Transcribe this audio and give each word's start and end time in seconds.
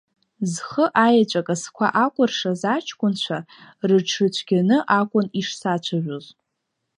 Зхы 0.51 0.85
аеҵәа 1.05 1.41
касқәа 1.47 1.87
акәыршаз 2.03 2.61
аҷкәынцәа 2.75 3.37
рыҽрыцәгьаны 3.89 4.77
акәын 4.99 5.27
ишсацәажәоз. 5.39 6.25